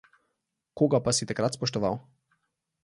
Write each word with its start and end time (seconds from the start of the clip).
Koga 0.81 1.01
pa 1.07 1.13
si 1.17 1.29
takrat 1.33 1.59
spoštoval? 1.61 2.01